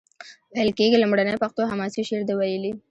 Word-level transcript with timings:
ویل 0.53 0.69
کیږي 0.77 0.97
لومړنی 0.99 1.41
پښتو 1.43 1.69
حماسي 1.71 2.01
شعر 2.07 2.21
ده 2.29 2.33
ویلی. 2.39 2.71